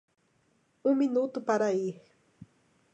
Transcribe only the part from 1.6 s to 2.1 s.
ir!